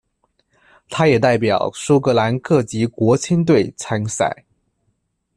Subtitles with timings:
[0.89, 4.45] 他也代表苏格兰各级国青队参赛。